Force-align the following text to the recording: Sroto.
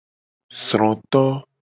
Sroto. 0.61 1.23